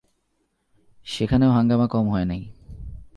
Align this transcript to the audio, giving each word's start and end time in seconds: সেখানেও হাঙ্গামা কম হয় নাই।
সেখানেও 1.07 1.51
হাঙ্গামা 1.51 1.87
কম 1.87 2.05
হয় 2.07 2.25
নাই। 2.25 2.41